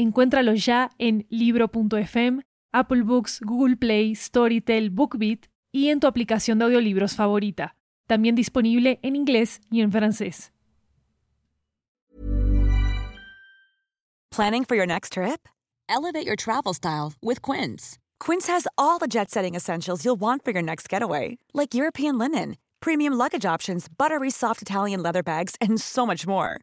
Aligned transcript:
Encuéntralo 0.00 0.54
ya 0.54 0.88
en 0.98 1.26
libro.fm, 1.28 2.40
Apple 2.72 3.02
Books, 3.02 3.38
Google 3.44 3.76
Play, 3.76 4.14
Storytel, 4.14 4.88
BookBeat 4.88 5.48
y 5.72 5.90
en 5.90 6.00
tu 6.00 6.06
aplicación 6.06 6.58
de 6.58 6.64
audiolibros 6.64 7.14
favorita. 7.14 7.76
También 8.06 8.34
disponible 8.34 8.98
en 9.02 9.14
inglés 9.14 9.60
y 9.70 9.82
en 9.82 9.92
francés. 9.92 10.52
Planning 14.30 14.64
for 14.64 14.74
your 14.74 14.86
next 14.86 15.12
trip? 15.12 15.46
Elevate 15.86 16.24
your 16.24 16.36
travel 16.36 16.72
style 16.72 17.12
with 17.20 17.42
Quince. 17.42 17.98
Quince 18.18 18.46
has 18.46 18.66
all 18.78 18.98
the 18.98 19.06
jet-setting 19.06 19.54
essentials 19.54 20.02
you'll 20.02 20.18
want 20.18 20.42
for 20.42 20.52
your 20.52 20.62
next 20.62 20.88
getaway, 20.88 21.36
like 21.52 21.74
European 21.74 22.16
linen, 22.16 22.56
premium 22.80 23.12
luggage 23.18 23.44
options, 23.44 23.86
buttery 23.86 24.30
soft 24.30 24.62
Italian 24.62 25.02
leather 25.02 25.22
bags, 25.22 25.56
and 25.60 25.78
so 25.78 26.06
much 26.06 26.26
more 26.26 26.62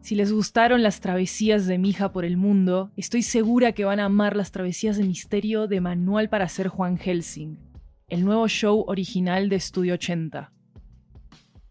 Si 0.00 0.14
les 0.14 0.32
gustaron 0.32 0.82
las 0.82 1.00
travesías 1.00 1.66
de 1.66 1.76
Mija 1.76 2.12
por 2.12 2.24
el 2.24 2.36
mundo, 2.36 2.90
estoy 2.96 3.22
segura 3.22 3.72
que 3.72 3.84
van 3.84 4.00
a 4.00 4.06
amar 4.06 4.36
las 4.36 4.52
travesías 4.52 4.96
de 4.96 5.04
misterio 5.04 5.66
de 5.66 5.80
Manual 5.80 6.28
para 6.28 6.48
ser 6.48 6.68
Juan 6.68 6.96
Helsing, 6.96 7.58
el 8.08 8.24
nuevo 8.24 8.48
show 8.48 8.84
original 8.86 9.48
de 9.48 9.56
Estudio 9.56 9.94
80. 9.94 10.52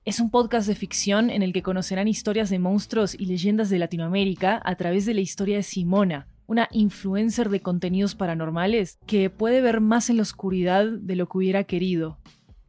Es 0.06 0.20
un 0.20 0.30
podcast 0.30 0.68
de 0.68 0.76
ficción 0.76 1.30
en 1.30 1.42
el 1.42 1.52
que 1.52 1.64
conocerán 1.64 2.08
historias 2.08 2.50
de 2.50 2.60
monstruos 2.60 3.16
y 3.16 3.26
leyendas 3.26 3.70
de 3.70 3.80
Latinoamérica 3.80 4.62
a 4.64 4.76
través 4.76 5.06
de 5.06 5.14
la 5.14 5.22
historia 5.22 5.58
de 5.58 5.64
Simona, 5.64 6.28
una 6.46 6.70
influencer 6.72 7.50
de 7.50 7.62
contenidos 7.62 8.16
paranormales 8.16 9.00
que 9.06 9.30
puede 9.30 9.62
ver 9.62 9.82
más 9.82 10.10
en 10.10 10.18
la 10.18 10.22
oscuridad 10.22 10.86
de 10.86 11.16
lo 11.16 11.28
que 11.28 11.38
hubiera 11.40 11.64
querido, 11.64 12.20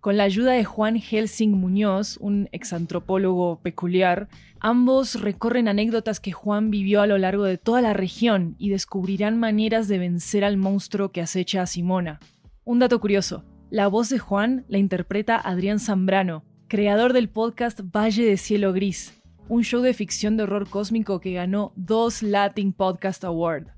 con 0.01 0.17
la 0.17 0.25
ayuda 0.25 0.53
de 0.53 0.65
Juan 0.65 0.97
Helsing 0.97 1.53
Muñoz, 1.53 2.19
un 2.19 2.49
exantropólogo 2.53 3.61
peculiar, 3.61 4.29
ambos 4.61 5.21
recorren 5.21 5.69
anécdotas 5.69 6.21
que 6.21 6.33
Juan 6.33 6.71
vivió 6.71 7.01
a 7.01 7.07
lo 7.07 7.19
largo 7.19 7.45
de 7.45 7.59
toda 7.59 7.83
la 7.83 7.95
región 7.95 8.55
y 8.59 8.71
descubrirán 8.71 9.39
maneras 9.39 9.89
de 9.89 9.99
vencer 9.99 10.45
al 10.45 10.57
monstruo 10.57 11.11
que 11.11 11.21
acecha 11.21 11.63
a 11.63 11.67
Simona. 11.67 12.21
Un 12.65 12.79
dato 12.79 13.01
curioso, 13.01 13.45
la 13.71 13.89
voz 13.89 14.09
de 14.09 14.19
Juan 14.19 14.65
la 14.69 14.79
interpreta 14.79 15.37
Adrián 15.37 15.81
Zambrano, 15.81 16.45
creador 16.69 17.13
del 17.13 17.29
podcast 17.29 17.81
Valle 17.83 18.25
de 18.25 18.37
Cielo 18.37 18.73
Gris, 18.73 19.15
un 19.49 19.65
show 19.65 19.81
de 19.81 19.95
ficción 19.95 20.37
de 20.37 20.45
horror 20.45 20.69
cósmico 20.69 21.21
que 21.21 21.33
ganó 21.33 21.73
dos 21.77 22.23
Latin 22.23 22.73
Podcast 22.73 23.25
Award. 23.25 23.69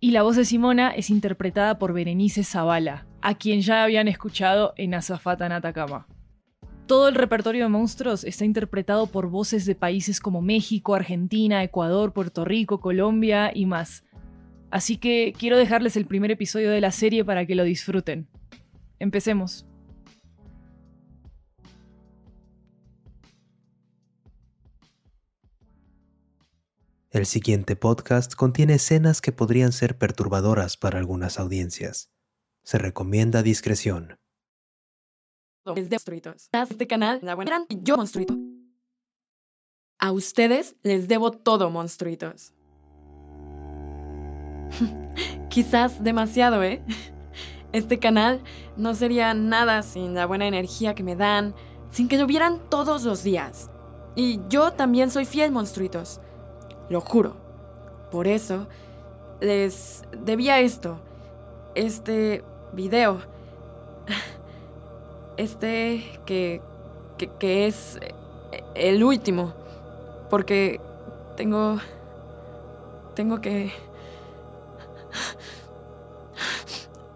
Y 0.00 0.12
la 0.12 0.22
voz 0.22 0.36
de 0.36 0.44
Simona 0.44 0.90
es 0.90 1.10
interpretada 1.10 1.78
por 1.80 1.92
Berenice 1.92 2.44
Zavala, 2.44 3.06
a 3.20 3.34
quien 3.34 3.62
ya 3.62 3.82
habían 3.82 4.06
escuchado 4.06 4.72
en 4.76 4.94
Azafata 4.94 5.46
en 5.46 5.52
Atacama. 5.52 6.06
Todo 6.86 7.08
el 7.08 7.16
repertorio 7.16 7.64
de 7.64 7.68
monstruos 7.68 8.22
está 8.22 8.44
interpretado 8.44 9.08
por 9.08 9.28
voces 9.28 9.66
de 9.66 9.74
países 9.74 10.20
como 10.20 10.40
México, 10.40 10.94
Argentina, 10.94 11.64
Ecuador, 11.64 12.12
Puerto 12.12 12.44
Rico, 12.44 12.80
Colombia 12.80 13.50
y 13.52 13.66
más. 13.66 14.04
Así 14.70 14.98
que 14.98 15.34
quiero 15.36 15.58
dejarles 15.58 15.96
el 15.96 16.06
primer 16.06 16.30
episodio 16.30 16.70
de 16.70 16.80
la 16.80 16.92
serie 16.92 17.24
para 17.24 17.44
que 17.44 17.56
lo 17.56 17.64
disfruten. 17.64 18.28
Empecemos. 19.00 19.67
El 27.18 27.26
siguiente 27.26 27.74
podcast 27.74 28.36
contiene 28.36 28.74
escenas 28.74 29.20
que 29.20 29.32
podrían 29.32 29.72
ser 29.72 29.98
perturbadoras 29.98 30.76
para 30.76 31.00
algunas 31.00 31.40
audiencias. 31.40 32.12
Se 32.62 32.78
recomienda 32.78 33.42
discreción. 33.42 34.20
Este. 35.74 35.96
A 39.98 40.12
ustedes 40.12 40.76
les 40.84 41.08
debo 41.08 41.32
todo, 41.32 41.70
monstruitos. 41.70 42.54
Quizás 45.50 46.04
demasiado, 46.04 46.62
¿eh? 46.62 46.84
Este 47.72 47.98
canal 47.98 48.44
no 48.76 48.94
sería 48.94 49.34
nada 49.34 49.82
sin 49.82 50.14
la 50.14 50.26
buena 50.26 50.46
energía 50.46 50.94
que 50.94 51.02
me 51.02 51.16
dan, 51.16 51.52
sin 51.90 52.06
que 52.06 52.16
lo 52.16 52.28
vieran 52.28 52.60
todos 52.70 53.02
los 53.02 53.24
días. 53.24 53.72
Y 54.14 54.38
yo 54.48 54.72
también 54.72 55.10
soy 55.10 55.24
fiel, 55.24 55.50
monstruitos 55.50 56.20
lo 56.88 57.00
juro. 57.00 57.34
Por 58.10 58.26
eso 58.26 58.66
les 59.40 60.02
debía 60.12 60.60
esto, 60.60 60.98
este 61.74 62.42
video, 62.72 63.20
este 65.36 66.20
que, 66.26 66.60
que, 67.38 67.66
es 67.66 67.98
el 68.74 69.04
último, 69.04 69.52
porque 70.30 70.80
tengo, 71.36 71.78
tengo 73.14 73.40
que... 73.40 73.72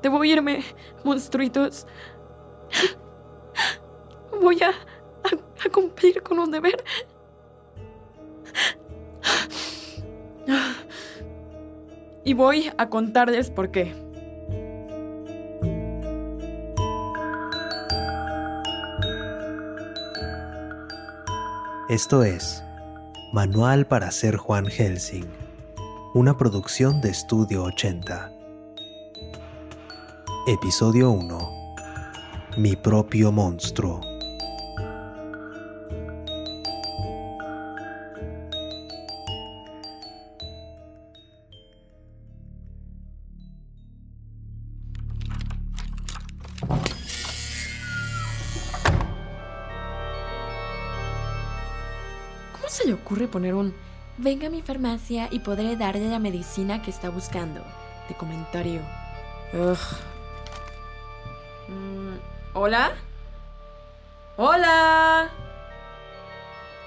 Debo 0.02 0.24
irme, 0.24 0.64
monstruitos. 1.04 1.86
Voy 4.40 4.60
a, 4.62 4.72
a 5.64 5.68
cumplir 5.70 6.20
con 6.22 6.40
un 6.40 6.50
deber. 6.50 6.82
Y 12.32 12.34
voy 12.34 12.70
a 12.78 12.88
contarles 12.88 13.50
por 13.50 13.70
qué. 13.70 13.92
Esto 21.90 22.24
es 22.24 22.64
Manual 23.34 23.86
para 23.86 24.10
ser 24.10 24.36
Juan 24.38 24.64
Helsing, 24.64 25.26
una 26.14 26.38
producción 26.38 27.02
de 27.02 27.10
Estudio 27.10 27.64
80. 27.64 28.32
Episodio 30.46 31.10
1. 31.10 31.38
Mi 32.56 32.76
propio 32.76 33.30
monstruo. 33.30 34.11
Se 52.72 52.86
le 52.86 52.94
ocurre 52.94 53.28
poner 53.28 53.54
un 53.54 53.74
venga 54.16 54.46
a 54.46 54.50
mi 54.50 54.62
farmacia 54.62 55.28
y 55.30 55.40
podré 55.40 55.76
darle 55.76 56.08
la 56.08 56.18
medicina 56.18 56.80
que 56.80 56.90
está 56.90 57.10
buscando? 57.10 57.62
De 58.08 58.14
comentario. 58.14 58.80
Mm, 61.68 62.14
¿Hola? 62.54 62.92
¿Hola? 64.38 65.28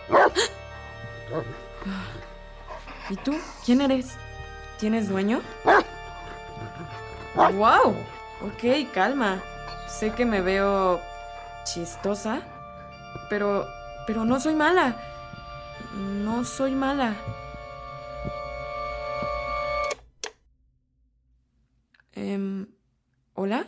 ¿Y 3.11 3.15
tú? 3.17 3.37
¿Quién 3.63 3.81
eres? 3.81 4.17
¿Tienes 4.79 5.07
dueño? 5.07 5.41
¡Wow! 7.35 7.95
Ok, 8.41 8.91
calma. 8.91 9.39
Sé 9.87 10.13
que 10.13 10.25
me 10.25 10.41
veo 10.41 10.99
chistosa, 11.63 12.41
pero 13.29 13.67
pero 14.07 14.25
no 14.25 14.39
soy 14.39 14.55
mala. 14.55 14.95
No 15.95 16.43
soy 16.43 16.75
mala. 16.75 17.15
Em, 22.11 22.67
¿Hola? 23.33 23.65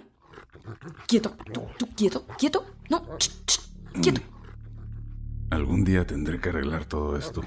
Quieto, 1.07 1.35
tú, 1.53 1.67
tú, 1.77 1.87
quieto, 1.95 2.25
quieto. 2.37 2.65
No, 2.89 3.03
quieto. 4.01 4.21
Algún 5.49 5.83
día 5.83 6.05
tendré 6.05 6.39
que 6.39 6.49
arreglar 6.49 6.85
todo 6.85 7.17
esto. 7.17 7.41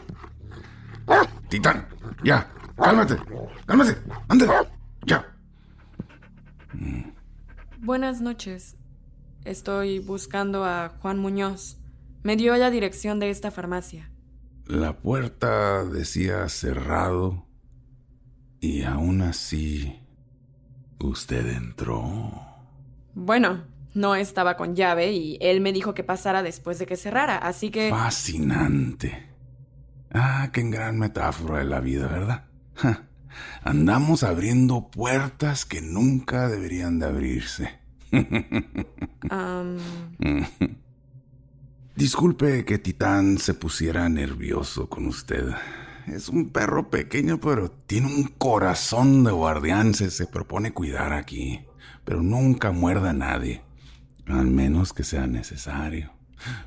Titán, 1.48 1.86
ya, 2.24 2.50
cálmate, 2.76 3.16
cálmate, 3.66 3.98
ándale, 4.28 4.52
ya. 5.04 5.36
Buenas 7.78 8.20
noches. 8.20 8.76
Estoy 9.44 9.98
buscando 9.98 10.64
a 10.64 10.90
Juan 11.00 11.18
Muñoz. 11.18 11.78
Me 12.22 12.36
dio 12.36 12.56
la 12.56 12.70
dirección 12.70 13.18
de 13.18 13.30
esta 13.30 13.50
farmacia. 13.50 14.10
La 14.70 14.96
puerta 14.96 15.84
decía 15.84 16.49
cerrado 16.49 17.44
y 18.61 18.84
aún 18.84 19.20
así 19.20 20.00
usted 21.00 21.56
entró. 21.56 22.31
Bueno, 23.14 23.64
no 23.94 24.14
estaba 24.14 24.56
con 24.56 24.76
llave 24.76 25.11
y 25.11 25.38
él 25.40 25.61
me 25.61 25.72
dijo 25.72 25.93
que 25.93 26.05
pasara 26.05 26.44
después 26.44 26.78
de 26.78 26.87
que 26.87 26.94
cerrara, 26.94 27.37
así 27.37 27.72
que... 27.72 27.90
Fascinante. 27.90 29.26
Ah, 30.12 30.50
qué 30.52 30.62
gran 30.62 31.00
metáfora 31.00 31.58
de 31.58 31.64
la 31.64 31.81
vida, 31.81 32.06
¿verdad? 32.06 32.44
Andamos 33.64 34.23
abriendo 34.23 34.88
puertas 34.88 35.64
que 35.64 35.82
nunca 35.82 36.46
deberían 36.46 37.00
de 37.00 37.06
abrirse. 37.06 37.81
Disculpe 42.00 42.64
que 42.64 42.79
Titán 42.79 43.37
se 43.37 43.52
pusiera 43.52 44.08
nervioso 44.08 44.88
con 44.88 45.06
usted. 45.06 45.50
Es 46.06 46.31
un 46.31 46.49
perro 46.49 46.88
pequeño, 46.88 47.38
pero 47.38 47.70
tiene 47.70 48.06
un 48.06 48.25
corazón 48.25 49.23
de 49.23 49.32
guardián. 49.32 49.93
Se, 49.93 50.26
propone 50.26 50.73
cuidar 50.73 51.12
aquí, 51.12 51.61
pero 52.06 52.23
nunca 52.23 52.70
muerda 52.70 53.11
a 53.11 53.12
nadie. 53.12 53.61
Al 54.26 54.47
menos 54.47 54.94
que 54.94 55.05
sea 55.05 55.26
necesario. 55.26 56.11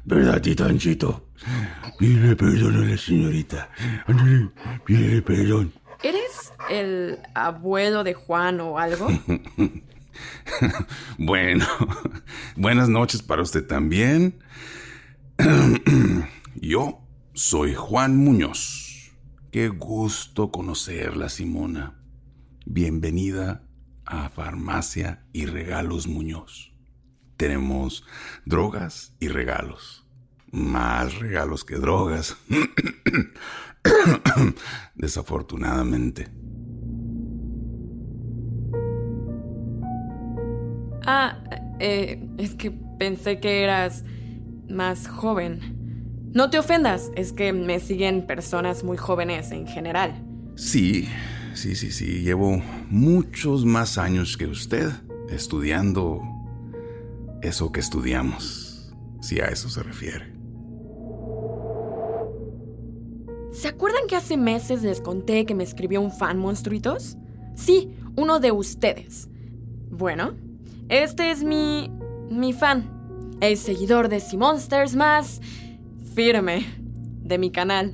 ¿Verdad, 0.05 0.39
Titánchito? 0.39 1.27
Pídele 1.97 2.35
perdón 2.35 2.83
a 2.83 2.85
la 2.85 2.95
señorita. 2.95 3.69
pídele 4.85 5.23
perdón. 5.23 5.73
¿Eres 6.03 6.53
el 6.69 7.17
abuelo 7.33 8.03
de 8.03 8.13
Juan 8.13 8.61
o 8.61 8.77
algo? 8.77 9.07
bueno, 11.17 11.65
buenas 12.55 12.87
noches 12.87 13.23
para 13.23 13.41
usted 13.41 13.65
también. 13.65 14.35
Yo 16.55 17.01
soy 17.33 17.73
Juan 17.73 18.17
Muñoz. 18.17 19.11
Qué 19.51 19.69
gusto 19.69 20.51
conocerla, 20.51 21.29
Simona. 21.29 21.99
Bienvenida 22.65 23.63
a 24.05 24.29
Farmacia 24.29 25.25
y 25.33 25.45
Regalos 25.45 26.07
Muñoz. 26.07 26.71
Tenemos 27.37 28.05
drogas 28.45 29.15
y 29.19 29.27
regalos. 29.27 30.05
Más 30.51 31.17
regalos 31.17 31.63
que 31.65 31.77
drogas. 31.77 32.37
Desafortunadamente. 34.95 36.31
Ah, 41.05 41.43
eh, 41.79 42.29
es 42.37 42.53
que 42.53 42.71
pensé 42.99 43.39
que 43.39 43.63
eras 43.63 44.05
más 44.73 45.07
joven. 45.07 46.31
No 46.33 46.49
te 46.49 46.59
ofendas, 46.59 47.11
es 47.15 47.31
que 47.31 47.53
me 47.53 47.79
siguen 47.79 48.25
personas 48.25 48.83
muy 48.83 48.97
jóvenes 48.97 49.51
en 49.51 49.67
general. 49.67 50.25
Sí, 50.55 51.07
sí, 51.53 51.75
sí, 51.75 51.91
sí. 51.91 52.21
Llevo 52.23 52.61
muchos 52.89 53.65
más 53.65 53.97
años 53.97 54.35
que 54.37 54.47
usted 54.47 54.89
estudiando 55.29 56.21
eso 57.41 57.71
que 57.71 57.79
estudiamos, 57.79 58.93
si 59.21 59.39
a 59.39 59.45
eso 59.47 59.69
se 59.69 59.83
refiere. 59.83 60.33
¿Se 63.51 63.67
acuerdan 63.67 64.07
que 64.07 64.15
hace 64.15 64.35
meses 64.35 64.81
les 64.81 64.99
conté 64.99 65.45
que 65.45 65.53
me 65.53 65.63
escribió 65.63 66.01
un 66.01 66.11
fan 66.11 66.39
monstruitos? 66.39 67.17
Sí, 67.55 67.91
uno 68.15 68.39
de 68.39 68.51
ustedes. 68.51 69.29
Bueno, 69.91 70.33
este 70.89 71.31
es 71.31 71.43
mi. 71.43 71.91
mi 72.29 72.53
fan. 72.53 72.92
El 73.43 73.57
seguidor 73.57 74.07
de 74.07 74.21
Sea 74.21 74.39
Monsters 74.39 74.95
más. 74.95 75.41
firme 76.15 76.65
de 77.23 77.37
mi 77.37 77.51
canal. 77.51 77.93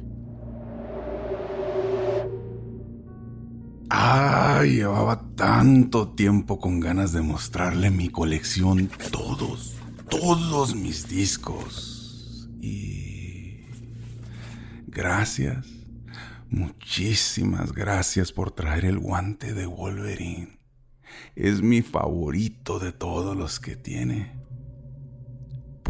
Ah, 3.89 4.61
llevaba 4.63 5.27
tanto 5.35 6.09
tiempo 6.09 6.59
con 6.59 6.79
ganas 6.79 7.13
de 7.13 7.21
mostrarle 7.21 7.89
mi 7.89 8.09
colección, 8.09 8.91
todos, 9.11 9.75
todos 10.07 10.75
mis 10.75 11.07
discos. 11.07 12.47
Y... 12.61 13.61
Gracias, 14.85 15.65
muchísimas 16.51 17.73
gracias 17.73 18.31
por 18.31 18.51
traer 18.51 18.85
el 18.85 18.99
guante 18.99 19.55
de 19.55 19.65
Wolverine. 19.65 20.59
Es 21.35 21.63
mi 21.63 21.81
favorito 21.81 22.77
de 22.77 22.91
todos 22.91 23.35
los 23.35 23.59
que 23.59 23.75
tiene. 23.75 24.38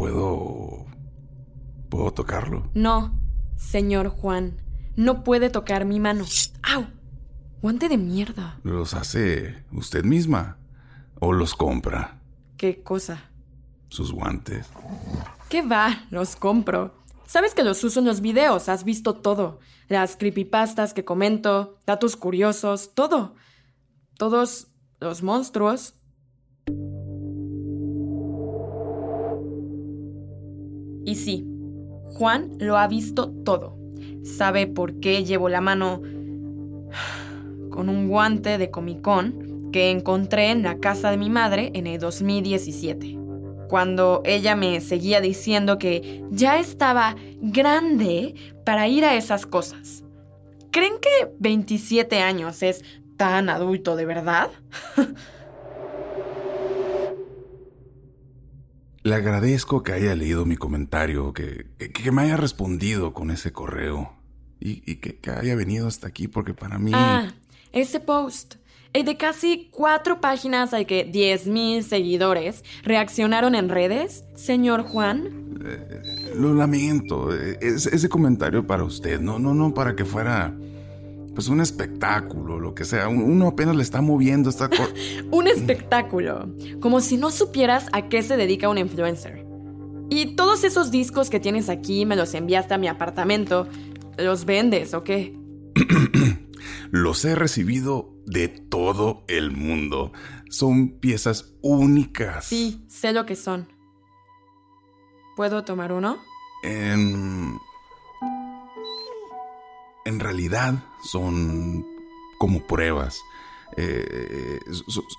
¿Puedo... 0.00 0.86
¿Puedo 1.90 2.10
tocarlo? 2.14 2.70
No, 2.72 3.20
señor 3.58 4.08
Juan. 4.08 4.56
No 4.96 5.24
puede 5.24 5.50
tocar 5.50 5.84
mi 5.84 6.00
mano. 6.00 6.24
¡Au! 6.62 6.86
Guante 7.60 7.90
de 7.90 7.98
mierda. 7.98 8.58
¿Los 8.62 8.94
hace 8.94 9.62
usted 9.72 10.02
misma? 10.02 10.56
¿O 11.18 11.34
los 11.34 11.54
compra? 11.54 12.18
¿Qué 12.56 12.82
cosa? 12.82 13.30
Sus 13.90 14.10
guantes. 14.10 14.70
¿Qué 15.50 15.60
va? 15.60 16.06
Los 16.08 16.34
compro. 16.34 16.94
Sabes 17.26 17.54
que 17.54 17.62
los 17.62 17.84
uso 17.84 18.00
en 18.00 18.06
los 18.06 18.22
videos, 18.22 18.70
has 18.70 18.84
visto 18.84 19.16
todo. 19.16 19.60
Las 19.88 20.16
creepypastas 20.16 20.94
que 20.94 21.04
comento, 21.04 21.78
datos 21.84 22.16
curiosos, 22.16 22.94
todo. 22.94 23.34
Todos 24.16 24.68
los 24.98 25.22
monstruos. 25.22 25.99
Y 31.04 31.14
sí, 31.14 31.46
Juan 32.14 32.50
lo 32.58 32.76
ha 32.76 32.86
visto 32.88 33.30
todo. 33.44 33.76
Sabe 34.22 34.66
por 34.66 35.00
qué 35.00 35.24
llevo 35.24 35.48
la 35.48 35.60
mano 35.60 36.02
con 37.70 37.88
un 37.88 38.08
guante 38.08 38.58
de 38.58 38.70
Comic 38.70 39.00
Con 39.00 39.70
que 39.72 39.90
encontré 39.90 40.50
en 40.50 40.62
la 40.62 40.78
casa 40.78 41.10
de 41.10 41.16
mi 41.16 41.30
madre 41.30 41.70
en 41.74 41.86
el 41.86 42.00
2017. 42.00 43.18
Cuando 43.68 44.20
ella 44.24 44.56
me 44.56 44.80
seguía 44.80 45.20
diciendo 45.20 45.78
que 45.78 46.24
ya 46.30 46.58
estaba 46.58 47.14
grande 47.40 48.34
para 48.64 48.88
ir 48.88 49.04
a 49.04 49.14
esas 49.14 49.46
cosas. 49.46 50.02
¿Creen 50.72 50.94
que 51.00 51.32
27 51.38 52.20
años 52.20 52.62
es 52.62 52.84
tan 53.16 53.48
adulto 53.48 53.96
de 53.96 54.06
verdad? 54.06 54.50
Le 59.02 59.14
agradezco 59.14 59.82
que 59.82 59.92
haya 59.92 60.14
leído 60.14 60.44
mi 60.44 60.56
comentario, 60.56 61.32
que, 61.32 61.66
que, 61.78 62.12
me 62.12 62.22
haya 62.22 62.36
respondido 62.36 63.14
con 63.14 63.30
ese 63.30 63.50
correo 63.50 64.12
y, 64.58 64.96
que, 64.96 65.16
que, 65.16 65.30
haya 65.30 65.54
venido 65.54 65.88
hasta 65.88 66.06
aquí 66.06 66.28
porque 66.28 66.52
para 66.52 66.78
mí... 66.78 66.92
Ah, 66.94 67.32
ese 67.72 68.00
post. 68.00 68.56
El 68.92 69.04
de 69.04 69.16
casi 69.16 69.68
cuatro 69.70 70.20
páginas 70.20 70.74
al 70.74 70.84
que 70.84 71.10
10.000 71.10 71.82
seguidores 71.82 72.64
reaccionaron 72.82 73.54
en 73.54 73.68
redes, 73.68 74.24
señor 74.34 74.82
Juan. 74.82 75.60
Eh, 75.64 76.32
lo 76.34 76.52
lamento. 76.54 77.32
Es, 77.32 77.86
ese 77.86 78.08
comentario 78.08 78.66
para 78.66 78.82
usted, 78.82 79.20
no, 79.20 79.38
no, 79.38 79.54
no 79.54 79.72
para 79.72 79.94
que 79.94 80.04
fuera 80.04 80.54
pues 81.34 81.48
un 81.48 81.60
espectáculo, 81.60 82.58
lo 82.58 82.74
que 82.74 82.84
sea. 82.84 83.08
Uno 83.08 83.48
apenas 83.48 83.76
le 83.76 83.82
está 83.82 84.00
moviendo 84.00 84.50
esta 84.50 84.68
cosa. 84.68 84.88
un 85.30 85.46
espectáculo. 85.46 86.48
Como 86.80 87.00
si 87.00 87.16
no 87.16 87.30
supieras 87.30 87.86
a 87.92 88.08
qué 88.08 88.22
se 88.22 88.36
dedica 88.36 88.68
un 88.68 88.78
influencer. 88.78 89.46
Y 90.08 90.34
todos 90.34 90.64
esos 90.64 90.90
discos 90.90 91.30
que 91.30 91.38
tienes 91.38 91.68
aquí 91.68 92.04
me 92.04 92.16
los 92.16 92.34
enviaste 92.34 92.74
a 92.74 92.78
mi 92.78 92.88
apartamento. 92.88 93.68
¿Los 94.18 94.44
vendes 94.44 94.92
o 94.92 95.04
qué? 95.04 95.38
los 96.90 97.24
he 97.24 97.34
recibido 97.34 98.12
de 98.26 98.48
todo 98.48 99.24
el 99.28 99.52
mundo. 99.52 100.12
Son 100.48 100.98
piezas 100.98 101.54
únicas. 101.62 102.44
Sí, 102.44 102.84
sé 102.88 103.12
lo 103.12 103.24
que 103.24 103.36
son. 103.36 103.68
¿Puedo 105.36 105.64
tomar 105.64 105.92
uno? 105.92 106.18
En 106.64 107.56
en 110.04 110.20
realidad 110.20 110.74
son 111.02 111.86
como 112.38 112.60
pruebas. 112.60 113.22
Eh, 113.76 114.60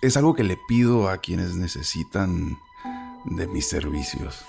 es, 0.01 0.17
algo 0.17 0.33
que 0.33 0.43
le 0.43 0.57
pido 0.57 1.09
a 1.09 1.19
quienes 1.19 1.55
necesitan 1.55 2.59
de 3.25 3.47
mis 3.47 3.67
servicios. 3.67 4.43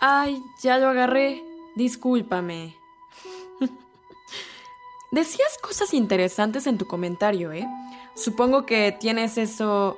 Ay, 0.00 0.42
ya 0.62 0.78
lo 0.78 0.88
agarré. 0.88 1.44
Discúlpame. 1.74 2.76
Decías 5.12 5.58
cosas 5.62 5.94
interesantes 5.94 6.66
en 6.66 6.78
tu 6.78 6.86
comentario, 6.86 7.52
¿eh? 7.52 7.66
Supongo 8.14 8.66
que 8.66 8.96
tienes 8.98 9.38
eso 9.38 9.96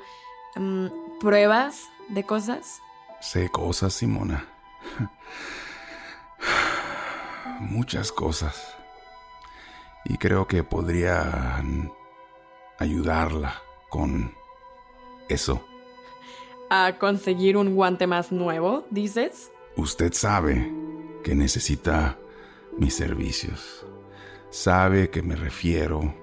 mm, 0.56 1.18
pruebas 1.18 1.88
de 2.08 2.24
cosas? 2.24 2.82
Sé 3.20 3.50
cosas, 3.50 3.94
Simona. 3.94 4.46
Muchas 7.60 8.12
cosas. 8.12 8.77
Y 10.08 10.16
creo 10.16 10.48
que 10.48 10.64
podrían 10.64 11.92
ayudarla 12.78 13.62
con 13.90 14.32
eso. 15.28 15.62
¿A 16.70 16.96
conseguir 16.98 17.56
un 17.56 17.74
guante 17.74 18.06
más 18.06 18.32
nuevo, 18.32 18.86
dices? 18.90 19.52
Usted 19.76 20.12
sabe 20.12 20.72
que 21.22 21.34
necesita 21.34 22.18
mis 22.78 22.94
servicios. 22.94 23.86
Sabe 24.50 25.10
que 25.10 25.22
me 25.22 25.36
refiero 25.36 26.14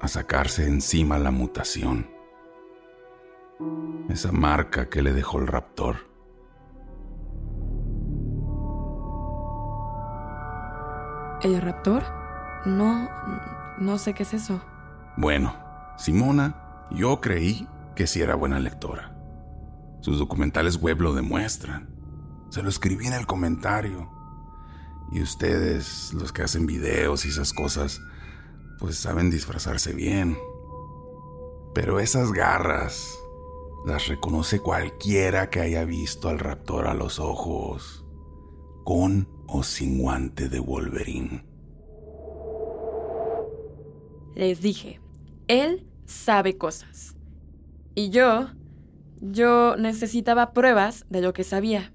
a 0.00 0.08
sacarse 0.08 0.66
encima 0.66 1.18
la 1.18 1.30
mutación. 1.30 2.10
Esa 4.08 4.32
marca 4.32 4.88
que 4.90 5.00
le 5.00 5.12
dejó 5.12 5.38
el 5.38 5.46
raptor. 5.46 5.96
¿El 11.42 11.60
raptor? 11.60 12.21
No, 12.64 13.08
no 13.78 13.98
sé 13.98 14.14
qué 14.14 14.22
es 14.22 14.34
eso. 14.34 14.62
Bueno, 15.16 15.54
Simona, 15.98 16.86
yo 16.90 17.20
creí 17.20 17.68
que 17.94 18.06
sí 18.06 18.20
era 18.20 18.34
buena 18.34 18.60
lectora. 18.60 19.16
Sus 20.00 20.18
documentales 20.18 20.78
web 20.78 21.00
lo 21.00 21.14
demuestran. 21.14 21.88
Se 22.50 22.62
lo 22.62 22.68
escribí 22.68 23.06
en 23.06 23.12
el 23.14 23.26
comentario. 23.26 24.10
Y 25.12 25.22
ustedes, 25.22 26.12
los 26.14 26.32
que 26.32 26.42
hacen 26.42 26.66
videos 26.66 27.24
y 27.24 27.28
esas 27.28 27.52
cosas, 27.52 28.00
pues 28.78 28.96
saben 28.96 29.30
disfrazarse 29.30 29.92
bien. 29.92 30.38
Pero 31.74 32.00
esas 32.00 32.32
garras 32.32 33.08
las 33.84 34.06
reconoce 34.08 34.60
cualquiera 34.60 35.50
que 35.50 35.60
haya 35.60 35.84
visto 35.84 36.28
al 36.28 36.38
raptor 36.38 36.86
a 36.86 36.94
los 36.94 37.18
ojos, 37.18 38.04
con 38.84 39.28
o 39.46 39.62
sin 39.62 39.98
guante 39.98 40.48
de 40.48 40.60
Wolverine. 40.60 41.51
Les 44.34 44.60
dije, 44.60 45.00
él 45.48 45.86
sabe 46.06 46.56
cosas. 46.56 47.16
Y 47.94 48.10
yo, 48.10 48.48
yo 49.20 49.76
necesitaba 49.76 50.52
pruebas 50.52 51.04
de 51.10 51.20
lo 51.20 51.32
que 51.32 51.44
sabía. 51.44 51.92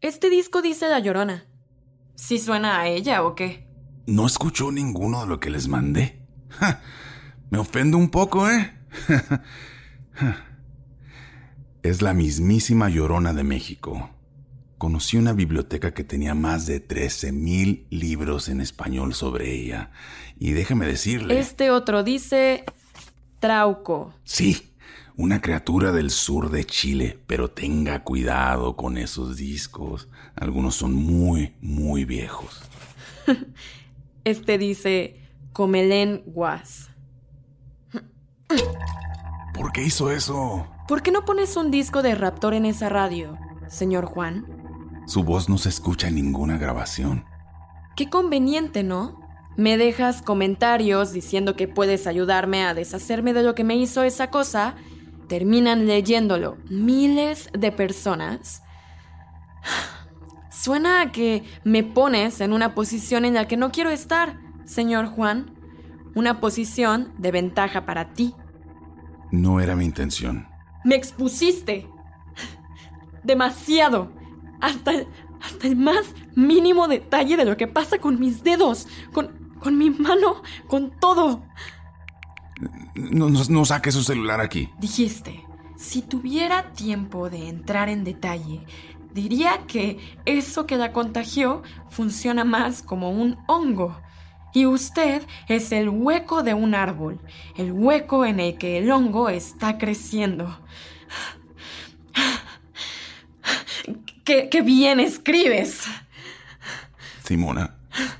Este 0.00 0.28
disco 0.28 0.62
dice 0.62 0.88
La 0.88 0.98
Llorona. 0.98 1.46
¿Sí 2.14 2.38
suena 2.38 2.80
a 2.80 2.88
ella 2.88 3.24
o 3.24 3.34
qué? 3.34 3.66
No 4.06 4.26
escuchó 4.26 4.70
ninguno 4.70 5.22
de 5.22 5.26
lo 5.26 5.40
que 5.40 5.50
les 5.50 5.66
mandé. 5.66 6.22
Me 7.50 7.58
ofendo 7.58 7.96
un 7.96 8.10
poco, 8.10 8.48
¿eh? 8.48 8.74
es 11.82 12.02
la 12.02 12.14
mismísima 12.14 12.88
Llorona 12.88 13.32
de 13.32 13.44
México. 13.44 14.13
Conocí 14.84 15.16
una 15.16 15.32
biblioteca 15.32 15.94
que 15.94 16.04
tenía 16.04 16.34
más 16.34 16.66
de 16.66 16.86
13.000 16.86 17.86
libros 17.88 18.50
en 18.50 18.60
español 18.60 19.14
sobre 19.14 19.50
ella. 19.50 19.90
Y 20.38 20.52
déjeme 20.52 20.84
decirle... 20.84 21.38
Este 21.38 21.70
otro 21.70 22.02
dice 22.02 22.66
Trauco. 23.40 24.12
Sí, 24.24 24.74
una 25.16 25.40
criatura 25.40 25.90
del 25.90 26.10
sur 26.10 26.50
de 26.50 26.66
Chile, 26.66 27.18
pero 27.26 27.48
tenga 27.48 28.04
cuidado 28.04 28.76
con 28.76 28.98
esos 28.98 29.38
discos. 29.38 30.10
Algunos 30.36 30.74
son 30.74 30.92
muy, 30.92 31.54
muy 31.62 32.04
viejos. 32.04 32.60
este 34.24 34.58
dice 34.58 35.18
Comelén 35.54 36.24
Guas. 36.26 36.90
¿Por 39.54 39.72
qué 39.72 39.82
hizo 39.82 40.10
eso? 40.10 40.68
¿Por 40.86 41.00
qué 41.00 41.10
no 41.10 41.24
pones 41.24 41.56
un 41.56 41.70
disco 41.70 42.02
de 42.02 42.14
Raptor 42.14 42.52
en 42.52 42.66
esa 42.66 42.90
radio, 42.90 43.38
señor 43.70 44.04
Juan? 44.04 44.53
Su 45.06 45.24
voz 45.24 45.48
no 45.48 45.58
se 45.58 45.68
escucha 45.68 46.08
en 46.08 46.14
ninguna 46.16 46.58
grabación. 46.58 47.24
Qué 47.96 48.08
conveniente, 48.10 48.82
¿no? 48.82 49.20
Me 49.56 49.76
dejas 49.76 50.22
comentarios 50.22 51.12
diciendo 51.12 51.54
que 51.54 51.68
puedes 51.68 52.06
ayudarme 52.06 52.64
a 52.64 52.74
deshacerme 52.74 53.32
de 53.32 53.42
lo 53.42 53.54
que 53.54 53.64
me 53.64 53.76
hizo 53.76 54.02
esa 54.02 54.30
cosa 54.30 54.74
terminan 55.28 55.86
leyéndolo 55.86 56.58
miles 56.68 57.48
de 57.52 57.72
personas, 57.72 58.62
suena 60.50 61.00
a 61.00 61.12
que 61.12 61.44
me 61.64 61.82
pones 61.82 62.40
en 62.40 62.52
una 62.52 62.74
posición 62.74 63.24
en 63.24 63.34
la 63.34 63.48
que 63.48 63.56
no 63.56 63.70
quiero 63.72 63.90
estar, 63.90 64.38
señor 64.64 65.06
Juan. 65.06 65.52
Una 66.14 66.40
posición 66.40 67.12
de 67.18 67.32
ventaja 67.32 67.86
para 67.86 68.12
ti. 68.12 68.36
No 69.32 69.58
era 69.58 69.74
mi 69.74 69.84
intención. 69.84 70.46
Me 70.84 70.94
expusiste. 70.94 71.88
Demasiado. 73.24 74.12
Hasta 74.64 74.92
el, 74.92 75.06
hasta 75.42 75.66
el 75.66 75.76
más 75.76 76.14
mínimo 76.34 76.88
detalle 76.88 77.36
de 77.36 77.44
lo 77.44 77.58
que 77.58 77.66
pasa 77.66 77.98
con 77.98 78.18
mis 78.18 78.42
dedos, 78.42 78.88
con, 79.12 79.58
con 79.60 79.76
mi 79.76 79.90
mano, 79.90 80.42
con 80.68 80.90
todo. 80.98 81.42
No, 82.94 83.28
no, 83.28 83.64
saque 83.66 83.92
su 83.92 84.02
celular 84.02 84.40
aquí. 84.40 84.70
Dijiste, 84.78 85.44
si 85.76 86.00
tuviera 86.00 86.72
tiempo 86.72 87.28
de 87.28 87.50
entrar 87.50 87.90
en 87.90 88.04
detalle, 88.04 88.64
diría 89.12 89.66
que 89.66 89.98
eso 90.24 90.64
que 90.64 90.78
la 90.78 90.92
contagió 90.92 91.62
funciona 91.90 92.44
más 92.44 92.82
como 92.82 93.10
un 93.10 93.36
hongo. 93.46 94.00
Y 94.54 94.64
usted 94.64 95.26
es 95.46 95.72
el 95.72 95.90
hueco 95.90 96.42
de 96.42 96.54
un 96.54 96.74
árbol, 96.74 97.20
el 97.56 97.72
hueco 97.72 98.24
en 98.24 98.40
el 98.40 98.56
que 98.56 98.78
el 98.78 98.90
hongo 98.90 99.28
está 99.28 99.76
creciendo. 99.76 100.58
¡Qué, 104.24 104.48
qué 104.50 104.62
bien 104.62 105.00
escribes! 105.00 105.82
Simona, 107.24 107.76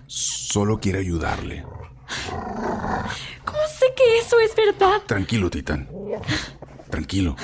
solo 0.07 0.79
quiere 0.79 0.99
ayudarle 0.99 1.65
sé 3.79 3.87
que 3.97 4.19
eso 4.19 4.39
es 4.41 4.55
verdad. 4.55 5.03
Tranquilo, 5.07 5.51
Titán. 5.51 5.89
Tranquilo. 6.91 7.37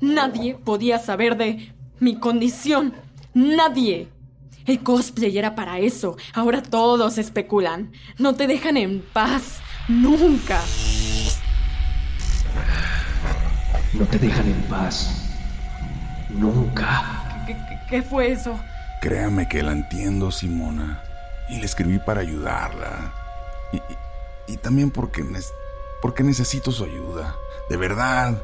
Nadie 0.00 0.54
podía 0.54 0.98
saber 0.98 1.36
de 1.36 1.72
mi 2.00 2.18
condición. 2.18 2.94
Nadie. 3.32 4.08
El 4.66 4.82
cosplay 4.82 5.36
era 5.36 5.54
para 5.54 5.78
eso. 5.78 6.16
Ahora 6.32 6.62
todos 6.62 7.18
especulan. 7.18 7.92
No 8.18 8.34
te 8.34 8.46
dejan 8.46 8.76
en 8.76 9.00
paz. 9.00 9.60
Nunca. 9.88 10.60
No 13.92 14.06
te 14.06 14.18
dejan 14.18 14.46
en 14.46 14.62
paz. 14.62 15.30
Nunca. 16.30 17.23
¿Qué, 17.88 18.02
fue 18.02 18.32
eso? 18.32 18.58
Créame 19.00 19.48
que 19.48 19.62
la 19.62 19.72
entiendo, 19.72 20.30
Simona. 20.30 21.02
Y 21.48 21.58
le 21.58 21.66
escribí 21.66 21.98
para 21.98 22.20
ayudarla. 22.20 23.12
Y, 23.72 23.80
y 24.52 24.56
también 24.56 24.90
porque, 24.90 25.24
porque 26.00 26.22
necesito 26.22 26.72
su 26.72 26.84
ayuda. 26.84 27.36
De 27.68 27.76
verdad. 27.76 28.42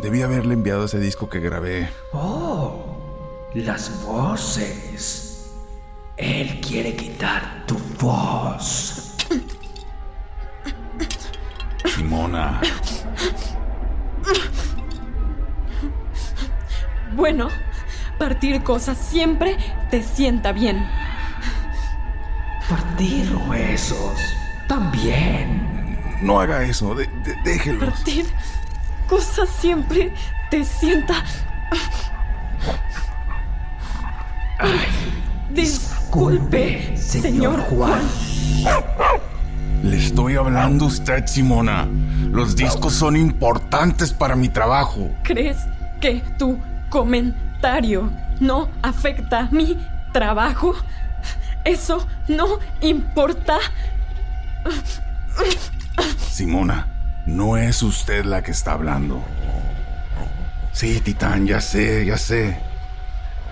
Debí 0.00 0.22
haberle 0.22 0.54
enviado 0.54 0.84
ese 0.84 1.00
disco 1.00 1.28
que 1.28 1.40
grabé. 1.40 1.90
Oh, 2.12 2.96
las 3.54 4.04
voces. 4.04 5.54
Él 6.16 6.60
quiere 6.60 6.94
quitar 6.94 7.64
tu 7.66 7.76
voz. 8.00 9.14
Simona. 11.96 12.60
Bueno, 17.14 17.48
partir 18.18 18.62
cosas 18.62 18.98
siempre 18.98 19.56
te 19.90 20.02
sienta 20.02 20.52
bien. 20.52 20.86
Partir 22.68 23.34
huesos. 23.48 24.18
También. 24.68 25.98
No 26.22 26.40
haga 26.40 26.62
eso. 26.62 26.94
déjelo. 27.44 27.86
Partir 27.86 28.26
cosas 29.08 29.48
siempre 29.48 30.12
te 30.50 30.64
sienta. 30.64 31.24
Disculpe, 35.50 36.96
señor 36.96 37.60
Juan. 37.70 38.02
Le 39.82 39.96
estoy 39.96 40.36
hablando 40.36 40.86
a 40.86 40.88
usted, 40.88 41.26
Simona. 41.26 41.88
Los 42.30 42.56
discos 42.56 42.94
son 42.94 43.16
importantes 43.16 44.12
para 44.12 44.36
mi 44.36 44.48
trabajo. 44.48 45.08
¿Crees 45.22 45.56
que 46.00 46.22
tu 46.38 46.58
comentario 46.88 48.10
no 48.40 48.68
afecta 48.82 49.48
mi 49.50 49.76
trabajo? 50.12 50.74
Eso 51.64 52.06
no 52.28 52.58
importa. 52.80 53.58
Simona, 56.30 56.86
no 57.26 57.56
es 57.56 57.82
usted 57.82 58.24
la 58.24 58.42
que 58.42 58.52
está 58.52 58.72
hablando. 58.72 59.22
Sí, 60.72 61.00
Titán, 61.00 61.46
ya 61.46 61.60
sé, 61.60 62.06
ya 62.06 62.16
sé. 62.16 62.58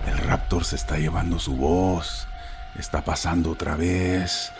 El 0.07 0.17
raptor 0.19 0.63
se 0.63 0.77
está 0.77 0.97
llevando 0.97 1.39
su 1.39 1.55
voz. 1.55 2.27
Está 2.77 3.01
pasando 3.01 3.51
otra 3.51 3.75
vez. 3.75 4.51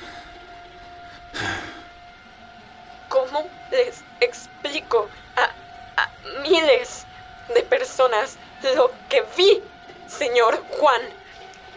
¿Cómo 3.07 3.48
les 3.72 4.03
explico 4.19 5.07
a, 5.36 6.01
a 6.01 6.41
miles 6.41 7.05
de 7.55 7.62
personas 7.63 8.38
lo 8.76 8.92
que 9.10 9.24
vi, 9.36 9.62
señor 10.08 10.64
Juan? 10.80 11.02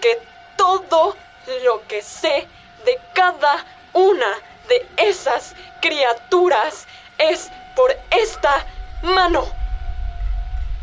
Que 0.00 0.18
todo 0.56 1.16
lo 1.64 1.86
que 1.88 2.02
sé 2.02 2.46
de 2.84 2.98
cada 3.14 3.64
una 3.92 4.26
de 4.68 4.86
esas 4.96 5.54
criaturas 5.80 6.86
es 7.18 7.50
por 7.76 7.90
esta 8.10 8.64
mano. 9.02 9.44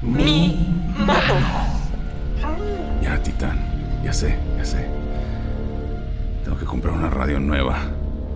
Mi 0.01 0.68
mano. 0.98 1.36
Ya, 3.01 3.22
Titán. 3.22 3.58
Ya 4.04 4.13
sé, 4.13 4.38
ya 4.58 4.66
sé. 4.66 4.88
Tengo 6.44 6.58
que 6.58 6.66
comprar 6.66 6.94
una 6.94 7.10
radio 7.10 7.39
nueva. 7.39 7.80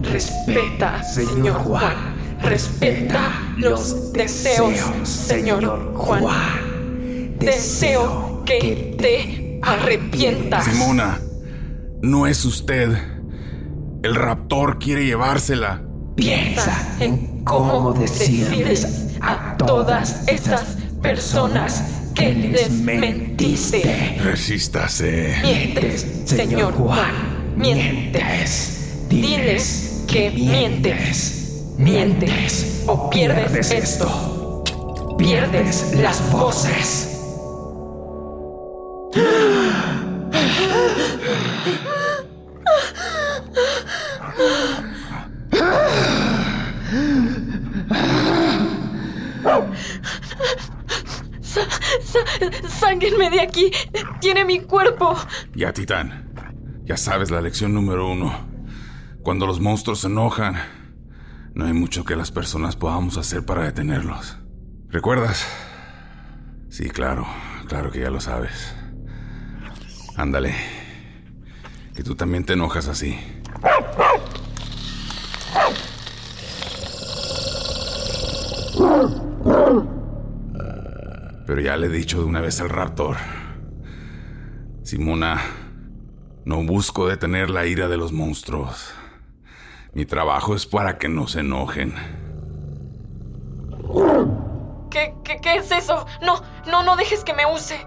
Respeta, 0.02 1.04
señor 1.04 1.64
Juan. 1.64 2.16
Respeta 2.42 3.32
los 3.58 4.12
deseos, 4.14 4.80
señor 5.08 5.94
Juan. 5.96 6.71
Deseo 7.42 8.44
que 8.46 8.96
te 8.98 9.60
arrepientas. 9.64 10.66
Simona, 10.66 11.20
no 12.02 12.28
es 12.28 12.46
usted. 12.46 12.96
El 14.04 14.16
raptor 14.16 14.80
quiere 14.80 15.06
llevársela. 15.06 15.82
Piensa 16.16 16.98
en 17.00 17.44
cómo 17.44 17.94
decirles 17.94 19.16
a 19.22 19.56
todas 19.58 20.28
esas 20.28 20.78
personas 21.02 21.84
que 22.14 22.34
les 22.34 22.72
mentiste. 22.72 24.20
Resístase. 24.24 25.36
Mientes, 25.42 26.06
señor 26.26 26.74
Juan. 26.74 27.56
Mientes. 27.56 29.06
Diles 29.10 30.04
que 30.08 30.30
mientes. 30.32 31.66
Mientes 31.78 32.84
o 32.88 33.10
pierdes 33.10 33.72
esto. 33.72 34.64
Pierdes 35.18 35.96
las 35.96 36.32
voces. 36.32 37.11
¡Sáquenme 52.68 53.30
de 53.30 53.42
aquí! 53.42 53.72
¡Tiene 54.20 54.46
mi 54.46 54.62
cuerpo! 54.62 55.16
Ya, 55.56 55.74
Titán. 55.74 56.32
Ya 56.84 56.98
sabes 56.98 57.32
la 57.32 57.42
lección 57.42 57.74
número 57.74 58.10
uno. 58.10 58.48
Cuando 59.24 59.46
los 59.46 59.60
monstruos 59.60 60.02
se 60.02 60.08
enojan, 60.08 60.56
no 61.54 61.66
hay 61.66 61.74
mucho 61.74 62.04
que 62.06 62.16
las 62.16 62.32
personas 62.32 62.76
podamos 62.76 63.18
hacer 63.18 63.46
para 63.46 63.64
detenerlos. 63.64 64.38
¿Recuerdas? 64.90 65.46
Sí, 66.70 66.90
claro. 66.90 67.28
Claro 67.68 67.92
que 67.92 68.00
ya 68.00 68.10
lo 68.10 68.20
sabes. 68.20 68.76
Ándale. 70.16 70.54
Que 71.96 72.04
tú 72.04 72.16
también 72.16 72.44
te 72.46 72.54
enojas 72.54 72.88
así. 72.88 73.20
Pero 81.46 81.62
ya 81.62 81.76
le 81.76 81.88
he 81.88 81.90
dicho 81.90 82.20
de 82.20 82.26
una 82.26 82.42
vez 82.42 82.62
al 82.62 82.70
raptor. 82.70 83.18
Simona, 84.84 85.42
no 86.46 86.64
busco 86.64 87.08
detener 87.08 87.50
la 87.50 87.66
ira 87.66 87.88
de 87.88 87.98
los 87.98 88.12
monstruos. 88.12 88.94
Mi 89.94 90.06
trabajo 90.06 90.56
es 90.56 90.66
para 90.66 90.98
que 90.98 91.10
no 91.10 91.28
se 91.28 91.42
enojen. 91.42 91.94
¿Qué, 94.90 95.14
es 95.56 95.72
eso? 95.72 96.06
No, 96.22 96.42
no, 96.68 96.84
no 96.84 96.96
dejes 96.96 97.24
que 97.24 97.34
me 97.34 97.46
use. 97.46 97.86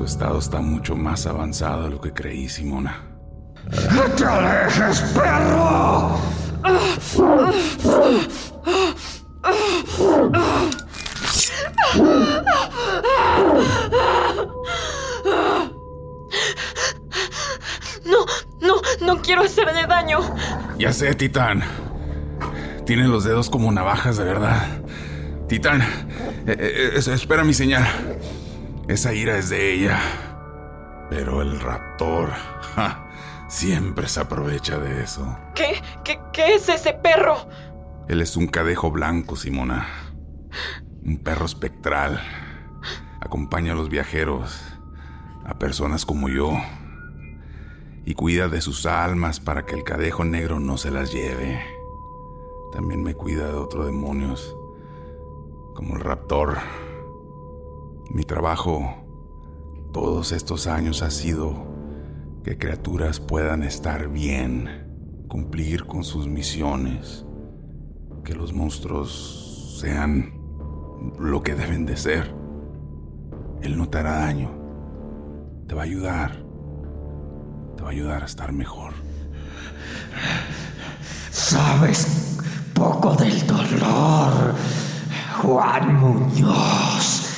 Su 0.00 0.06
estado 0.06 0.38
está 0.38 0.62
mucho 0.62 0.96
más 0.96 1.26
avanzado 1.26 1.82
de 1.84 1.90
lo 1.90 2.00
que 2.00 2.10
creí, 2.14 2.48
Simona. 2.48 3.02
¡No 3.92 4.02
te 4.16 4.24
alejes, 4.24 4.98
perro! 5.12 6.16
No, 18.04 18.24
no, 18.60 18.74
no 19.06 19.22
quiero 19.22 19.42
hacerle 19.42 19.86
daño. 19.86 20.20
Ya 20.78 20.92
sé, 20.92 21.14
Titán. 21.14 21.62
Tiene 22.86 23.06
los 23.06 23.24
dedos 23.24 23.50
como 23.50 23.70
navajas 23.70 24.16
de 24.16 24.24
verdad. 24.24 24.66
Titán, 25.48 25.82
eh, 26.46 26.56
eh, 26.58 26.90
es- 26.96 27.08
espera 27.08 27.44
mi 27.44 27.54
señal. 27.54 27.86
Esa 28.90 29.14
ira 29.14 29.38
es 29.38 29.48
de 29.50 29.72
ella. 29.72 30.00
Pero 31.10 31.42
el 31.42 31.60
raptor 31.60 32.30
ja, 32.74 33.08
siempre 33.46 34.08
se 34.08 34.18
aprovecha 34.18 34.78
de 34.80 35.04
eso. 35.04 35.38
¿Qué, 35.54 35.80
qué, 36.02 36.18
qué 36.32 36.54
es 36.54 36.68
ese 36.68 36.94
perro? 36.94 37.36
Él 38.08 38.20
es 38.20 38.36
un 38.36 38.48
cadejo 38.48 38.90
blanco, 38.90 39.36
Simona. 39.36 39.86
Un 41.04 41.18
perro 41.18 41.46
espectral. 41.46 42.20
Acompaña 43.20 43.74
a 43.74 43.76
los 43.76 43.90
viajeros, 43.90 44.60
a 45.44 45.56
personas 45.56 46.04
como 46.04 46.28
yo. 46.28 46.58
Y 48.04 48.14
cuida 48.14 48.48
de 48.48 48.60
sus 48.60 48.86
almas 48.86 49.38
para 49.38 49.66
que 49.66 49.76
el 49.76 49.84
cadejo 49.84 50.24
negro 50.24 50.58
no 50.58 50.76
se 50.78 50.90
las 50.90 51.12
lleve. 51.12 51.64
También 52.72 53.04
me 53.04 53.14
cuida 53.14 53.46
de 53.46 53.54
otros 53.54 53.86
demonios, 53.86 54.56
como 55.76 55.94
el 55.94 56.00
raptor. 56.00 56.58
Mi 58.12 58.24
trabajo 58.24 58.96
todos 59.92 60.32
estos 60.32 60.66
años 60.66 61.02
ha 61.02 61.10
sido 61.10 61.54
que 62.42 62.58
criaturas 62.58 63.20
puedan 63.20 63.62
estar 63.62 64.08
bien, 64.08 65.24
cumplir 65.28 65.86
con 65.86 66.02
sus 66.02 66.26
misiones 66.26 67.24
que 68.24 68.34
los 68.34 68.52
monstruos 68.52 69.78
sean 69.80 70.34
lo 71.20 71.42
que 71.44 71.54
deben 71.54 71.86
de 71.86 71.96
ser. 71.96 72.34
Él 73.62 73.78
no 73.78 73.88
te 73.88 73.98
hará 73.98 74.16
daño. 74.16 74.50
Te 75.68 75.76
va 75.76 75.82
a 75.82 75.84
ayudar. 75.84 76.32
Te 77.76 77.82
va 77.82 77.88
a 77.88 77.92
ayudar 77.92 78.22
a 78.24 78.26
estar 78.26 78.52
mejor. 78.52 78.92
Sabes 81.30 82.38
poco 82.74 83.14
del 83.14 83.46
dolor, 83.46 84.54
Juan 85.42 85.94
Muñoz. 86.00 87.30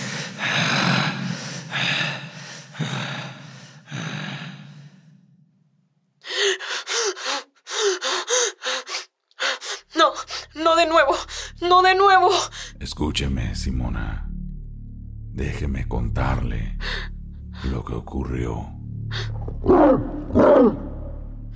No, 9.95 10.13
no 10.55 10.75
de 10.75 10.87
nuevo, 10.87 11.15
no 11.61 11.83
de 11.83 11.95
nuevo. 11.95 12.31
Escúcheme, 12.81 13.55
Simona. 13.55 14.29
Déjeme 15.33 15.89
contarle 15.89 16.79
lo 17.71 17.85
que 17.85 17.95
ocurrió. 17.95 18.67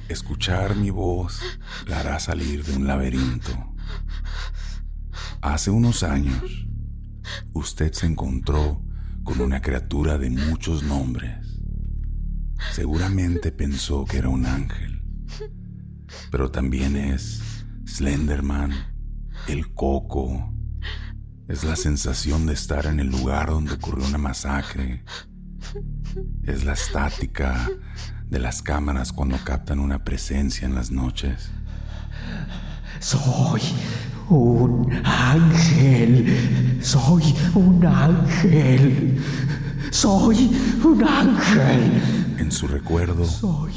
Escuchar 0.09 0.77
mi 0.77 0.91
voz 0.91 1.41
la 1.87 2.01
hará 2.01 2.19
salir 2.21 2.65
de 2.65 2.77
un 2.77 2.87
laberinto. 2.87 3.51
Hace 5.43 5.71
unos 5.71 6.03
años, 6.03 6.67
usted 7.53 7.93
se 7.93 8.07
encontró 8.07 8.83
con 9.25 9.41
una 9.41 9.61
criatura 9.61 10.17
de 10.17 10.31
muchos 10.31 10.83
nombres. 10.83 11.61
Seguramente 12.73 13.53
pensó 13.53 14.05
que 14.05 14.19
era 14.19 14.29
un 14.29 14.47
ángel, 14.47 15.03
pero 16.31 16.51
también 16.51 16.97
es 16.97 17.43
Slenderman, 17.87 18.96
el 19.49 19.73
coco. 19.73 20.53
Es 21.49 21.65
la 21.65 21.77
sensación 21.77 22.47
de 22.47 22.55
estar 22.55 22.87
en 22.87 22.99
el 23.01 23.09
lugar 23.09 23.51
donde 23.51 23.75
ocurrió 23.75 24.07
una 24.07 24.19
masacre. 24.19 25.05
Es 26.45 26.65
la 26.65 26.73
estática 26.73 27.69
de 28.29 28.39
las 28.39 28.63
cámaras 28.63 29.13
cuando 29.13 29.37
captan 29.45 29.79
una 29.79 30.03
presencia 30.05 30.67
en 30.67 30.75
las 30.75 30.91
noches. 30.91 31.51
Soy 32.99 33.63
un 34.29 34.91
ángel. 35.05 36.79
Soy 36.83 37.35
un 37.55 37.87
ángel. 37.87 39.23
Soy 39.91 40.51
un 40.85 41.05
ángel. 41.05 42.03
En 42.39 42.51
su 42.51 42.67
recuerdo 42.67 43.25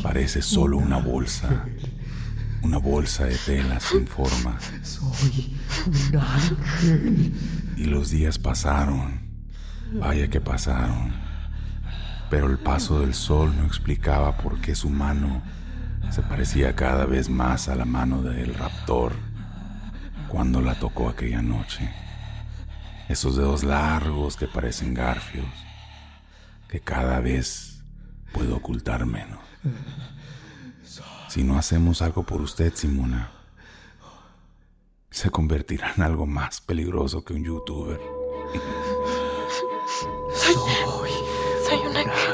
parece 0.01 0.41
solo 0.41 0.77
una 0.77 0.97
bolsa. 0.97 1.65
Una 2.69 2.77
bolsa 2.77 3.25
de 3.25 3.35
tela 3.35 3.79
sin 3.79 4.05
forma. 4.05 4.55
Soy 4.83 5.57
un 5.87 6.17
ángel. 6.17 7.33
Y 7.75 7.85
los 7.85 8.11
días 8.11 8.37
pasaron. 8.37 9.21
Vaya 9.93 10.29
que 10.29 10.39
pasaron. 10.39 11.11
Pero 12.29 12.45
el 12.45 12.59
paso 12.59 12.99
del 12.99 13.15
sol 13.15 13.57
no 13.57 13.65
explicaba 13.65 14.37
por 14.37 14.61
qué 14.61 14.75
su 14.75 14.87
mano 14.87 15.41
se 16.11 16.21
parecía 16.21 16.75
cada 16.75 17.07
vez 17.07 17.27
más 17.27 17.69
a 17.69 17.75
la 17.75 17.85
mano 17.85 18.21
del 18.21 18.53
raptor 18.53 19.13
cuando 20.27 20.61
la 20.61 20.75
tocó 20.75 21.09
aquella 21.09 21.41
noche. 21.41 21.89
Esos 23.07 23.35
dedos 23.35 23.63
largos 23.63 24.37
que 24.37 24.47
parecen 24.47 24.93
garfios, 24.93 25.49
que 26.67 26.81
cada 26.81 27.19
vez 27.19 27.81
puedo 28.31 28.57
ocultar 28.57 29.07
menos. 29.07 29.39
Si 31.29 31.43
no 31.43 31.57
hacemos 31.59 32.01
algo 32.01 32.23
por 32.23 32.41
usted, 32.41 32.73
Simona, 32.73 33.29
se 35.11 35.29
convertirá 35.29 35.93
en 35.95 36.01
algo 36.01 36.25
más 36.25 36.59
peligroso 36.59 37.23
que 37.23 37.33
un 37.33 37.43
youtuber. 37.43 38.01
Soy, 40.33 41.11
soy 41.67 41.77
un 41.87 41.97
ángel. 41.97 42.33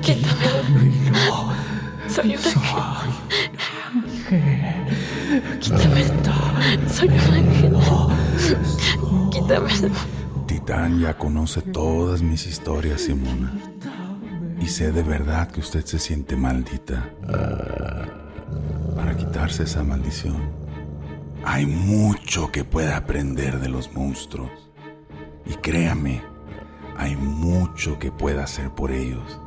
Quítame. 0.00 1.02
Soy 2.08 2.34
un 2.34 2.46
ángel. 2.46 2.62
Quítame. 5.60 6.04
Soy 6.88 7.08
un 7.08 7.34
ángel. 7.34 7.76
Quítame. 9.30 9.70
Titán 10.46 10.98
ya 10.98 11.18
conoce 11.18 11.60
todas 11.60 12.22
mis 12.22 12.46
historias, 12.46 13.02
Simona. 13.02 13.52
Y 14.62 14.68
sé 14.68 14.92
de 14.92 15.02
verdad 15.02 15.50
que 15.50 15.58
usted 15.58 15.84
se 15.84 15.98
siente 15.98 16.36
maldita. 16.36 17.12
Para 18.94 19.16
quitarse 19.16 19.64
esa 19.64 19.82
maldición, 19.82 20.52
hay 21.44 21.66
mucho 21.66 22.52
que 22.52 22.62
puede 22.62 22.92
aprender 22.92 23.58
de 23.58 23.68
los 23.68 23.92
monstruos. 23.92 24.70
Y 25.46 25.56
créame, 25.56 26.22
hay 26.96 27.16
mucho 27.16 27.98
que 27.98 28.12
pueda 28.12 28.44
hacer 28.44 28.70
por 28.70 28.92
ellos. 28.92 29.40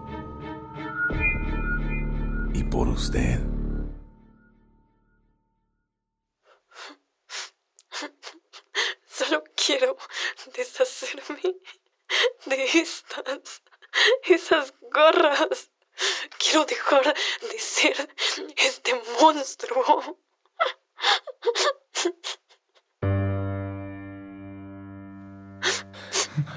Y 2.54 2.66
por 2.66 2.90
usted. 2.90 3.40
Solo 9.08 9.46
quiero 9.56 9.96
deshacerme 10.58 11.56
de 12.48 12.66
estas, 12.74 13.62
esas 14.28 14.74
gorras. 14.94 15.72
Quiero 16.38 16.66
dejar 16.66 17.04
de 17.04 17.60
ser 17.60 18.10
este 18.58 18.94
monstruo. 19.22 20.18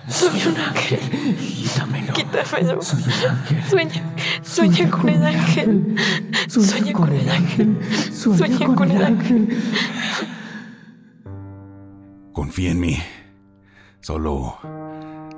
Soy 0.08 0.42
un 0.46 0.56
ángel. 0.56 1.00
Quítamelo. 1.38 2.12
Quítamelo. 2.12 2.82
Soy 2.82 3.02
un 3.02 3.30
ángel. 3.30 3.64
Sueña, 3.68 4.14
sueña 4.42 4.90
con 4.90 5.08
el 5.08 5.24
ángel. 5.24 5.96
Sueña 6.48 6.92
con 6.92 7.12
el 7.12 7.28
ángel. 7.30 7.78
Sueña 8.12 8.74
con 8.74 8.90
el 8.90 9.04
ángel. 9.04 9.48
Confía 12.32 12.72
en 12.72 12.80
mí. 12.80 13.02
Solo. 14.00 14.58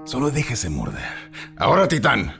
Solo 0.04 0.30
déjese 0.30 0.70
morder. 0.70 1.29
Ahora, 1.60 1.86
Titán. 1.86 2.32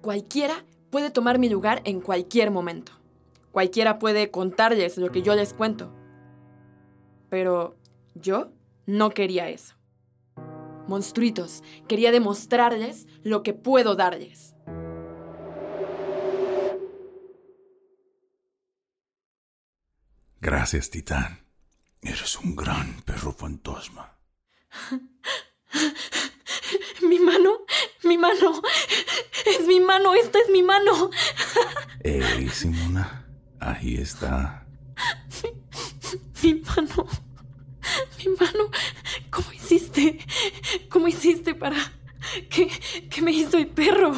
Cualquiera 0.00 0.64
puede 0.90 1.10
tomar 1.10 1.38
mi 1.38 1.48
lugar 1.48 1.82
en 1.84 2.00
cualquier 2.00 2.50
momento. 2.50 2.90
Cualquiera 3.52 4.00
puede 4.00 4.32
contarles 4.32 4.98
lo 4.98 5.12
que 5.12 5.22
yo 5.22 5.36
les 5.36 5.54
cuento. 5.54 5.92
Pero 7.30 7.76
yo 8.16 8.48
no 8.86 9.10
quería 9.10 9.48
eso. 9.50 9.75
Monstruitos, 10.88 11.62
quería 11.88 12.12
demostrarles 12.12 13.06
lo 13.22 13.42
que 13.42 13.54
puedo 13.54 13.96
darles. 13.96 14.54
Gracias, 20.40 20.90
Titán. 20.90 21.44
Eres 22.02 22.36
un 22.36 22.54
gran 22.54 23.02
perro 23.02 23.32
fantasma. 23.32 24.16
Mi 27.02 27.18
mano, 27.18 27.64
mi 28.04 28.18
mano, 28.18 28.62
es 29.44 29.66
mi 29.66 29.80
mano, 29.80 30.14
esta 30.14 30.38
es 30.38 30.48
mi 30.50 30.62
mano. 30.62 31.10
Ey, 32.00 32.48
Simona. 32.48 33.26
Ahí 33.60 33.96
está. 33.96 34.66
Mi 36.42 36.54
mano, 36.54 37.06
mi 38.18 38.28
mano, 38.38 38.64
¿cómo 38.64 38.70
hiciste? 39.70 40.18
¿Cómo 40.88 41.08
hiciste 41.08 41.54
para... 41.54 41.76
¿Qué, 42.50 42.68
qué 43.10 43.22
me 43.22 43.30
hizo 43.30 43.58
el 43.58 43.68
perro? 43.68 44.12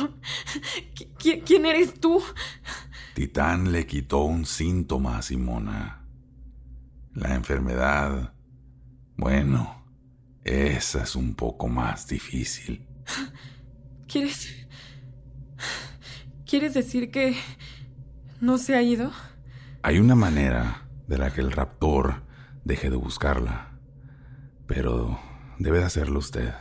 ¿Qui- 1.18 1.42
¿Quién 1.44 1.66
eres 1.66 1.98
tú? 2.00 2.22
Titán 3.14 3.72
le 3.72 3.86
quitó 3.86 4.22
un 4.22 4.46
síntoma 4.46 5.18
a 5.18 5.22
Simona. 5.22 6.06
La 7.14 7.34
enfermedad. 7.34 8.34
Bueno, 9.16 9.84
esa 10.44 11.02
es 11.02 11.16
un 11.16 11.34
poco 11.34 11.68
más 11.68 12.06
difícil. 12.06 12.86
¿Quieres... 14.06 14.54
¿Quieres 16.46 16.72
decir 16.72 17.10
que 17.10 17.36
no 18.40 18.56
se 18.56 18.74
ha 18.74 18.80
ido? 18.82 19.12
Hay 19.82 19.98
una 19.98 20.14
manera 20.14 20.88
de 21.06 21.18
la 21.18 21.30
que 21.30 21.42
el 21.42 21.52
raptor 21.52 22.24
deje 22.64 22.88
de 22.88 22.96
buscarla, 22.96 23.78
pero 24.66 25.20
debe 25.58 25.78
de 25.78 25.84
hacerlo 25.84 26.20
usted. 26.20 26.54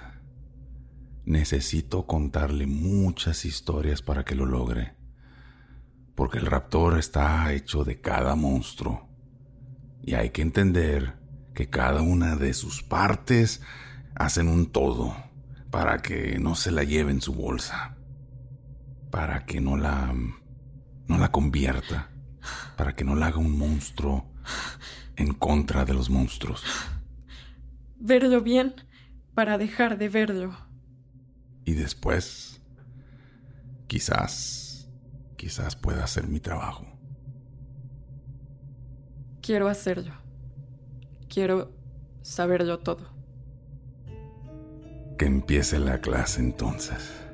Necesito 1.26 2.08
contarle 2.08 2.68
muchas 2.68 3.46
historias 3.46 4.02
para 4.02 4.24
que 4.26 4.36
lo 4.36 4.46
logre, 4.46 4.96
porque 6.16 6.40
el 6.40 6.46
raptor 6.46 6.98
está 6.98 7.52
hecho 7.54 7.84
de 7.84 8.02
cada 8.02 8.36
monstruo, 8.36 9.08
y 10.04 10.16
hay 10.16 10.32
que 10.32 10.42
entender 10.42 11.18
que 11.54 11.70
cada 11.70 12.02
una 12.02 12.36
de 12.36 12.54
sus 12.54 12.82
partes 12.82 13.62
hacen 14.16 14.48
un 14.48 14.72
todo 14.72 15.16
para 15.70 16.00
que 16.00 16.40
no 16.40 16.56
se 16.56 16.72
la 16.72 16.84
lleve 16.84 17.12
en 17.12 17.22
su 17.22 17.34
bolsa, 17.34 17.98
para 19.12 19.46
que 19.46 19.60
no 19.60 19.78
la 19.78 20.14
no 21.08 21.18
la 21.18 21.32
convierta, 21.32 22.10
para 22.76 22.94
que 22.94 23.04
no 23.04 23.16
la 23.16 23.28
haga 23.28 23.38
un 23.38 23.58
monstruo 23.58 24.34
en 25.16 25.34
contra 25.34 25.86
de 25.86 25.94
los 25.94 26.10
monstruos. 26.10 26.64
Verlo 28.00 28.42
bien 28.42 28.87
para 29.38 29.60
dejar 29.60 30.00
de 30.00 30.10
verlo. 30.10 30.58
Y 31.64 31.74
después, 31.76 32.60
quizás, 33.86 34.90
quizás 35.36 35.76
pueda 35.76 36.04
hacer 36.04 36.28
mi 36.28 36.40
trabajo. 36.40 36.88
Quiero 39.44 39.68
hacerlo. 39.68 40.12
Quiero 41.30 41.72
saberlo 42.24 42.80
todo. 42.80 43.14
Que 45.20 45.28
empiece 45.28 45.78
la 45.78 46.02
clase 46.02 46.42
entonces. 46.42 47.27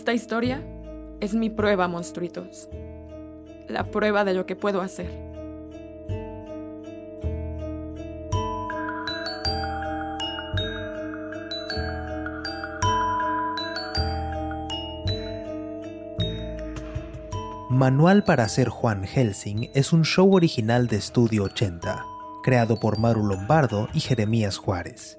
Esta 0.00 0.14
historia 0.14 0.62
es 1.20 1.34
mi 1.34 1.50
prueba, 1.50 1.86
monstruitos. 1.86 2.70
La 3.68 3.90
prueba 3.90 4.24
de 4.24 4.32
lo 4.32 4.46
que 4.46 4.56
puedo 4.56 4.80
hacer. 4.80 5.10
Manual 17.68 18.24
para 18.24 18.48
ser 18.48 18.70
Juan 18.70 19.04
Helsing 19.04 19.68
es 19.74 19.92
un 19.92 20.06
show 20.06 20.34
original 20.34 20.86
de 20.86 20.96
Estudio 20.96 21.44
80, 21.44 22.06
creado 22.42 22.80
por 22.80 22.98
Maru 22.98 23.26
Lombardo 23.26 23.86
y 23.92 24.00
Jeremías 24.00 24.56
Juárez. 24.56 25.18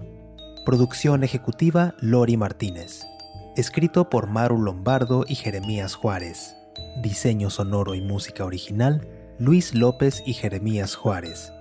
Producción 0.66 1.24
ejecutiva 1.24 1.94
Lori 2.00 2.36
Martínez. 2.36 3.11
Escrito 3.58 4.10
por 4.10 4.28
Maru 4.28 4.62
Lombardo 4.62 5.26
y 5.28 5.36
Jeremías 5.36 5.96
Juárez. 5.96 6.56
Diseño 7.02 7.50
sonoro 7.50 7.96
y 7.96 8.02
música 8.02 8.46
original 8.46 9.06
Luis 9.40 9.76
López 9.76 10.24
y 10.26 10.34
Jeremías 10.34 10.96
Juárez. 10.96 11.52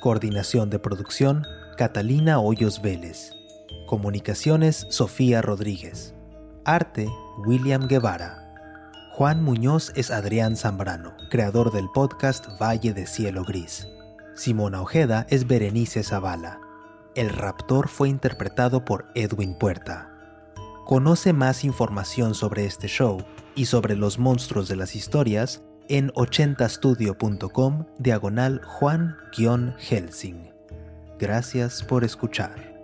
Coordinación 0.00 0.70
de 0.70 0.78
producción 0.78 1.44
Catalina 1.76 2.40
Hoyos 2.40 2.80
Vélez. 2.80 3.30
Comunicaciones 3.86 4.86
Sofía 4.88 5.42
Rodríguez. 5.42 6.14
Arte 6.64 7.10
William 7.44 7.88
Guevara. 7.88 8.54
Juan 9.12 9.44
Muñoz 9.44 9.92
es 9.96 10.10
Adrián 10.10 10.56
Zambrano, 10.56 11.14
creador 11.28 11.72
del 11.72 11.90
podcast 11.92 12.46
Valle 12.58 12.94
de 12.94 13.06
Cielo 13.06 13.44
Gris. 13.44 13.86
Simona 14.34 14.80
Ojeda 14.80 15.26
es 15.28 15.46
Berenice 15.46 16.04
Zavala. 16.04 16.58
El 17.14 17.28
raptor 17.28 17.88
fue 17.88 18.08
interpretado 18.08 18.86
por 18.86 19.04
Edwin 19.14 19.58
Puerta. 19.58 20.13
Conoce 20.84 21.32
más 21.32 21.64
información 21.64 22.34
sobre 22.34 22.66
este 22.66 22.88
show 22.88 23.24
y 23.54 23.64
sobre 23.64 23.96
los 23.96 24.18
monstruos 24.18 24.68
de 24.68 24.76
las 24.76 24.94
historias 24.94 25.64
en 25.88 26.10
80studio.com 26.10 27.86
diagonal 27.98 28.60
Juan-Helsing. 28.62 30.50
Gracias 31.18 31.82
por 31.82 32.04
escuchar. 32.04 32.74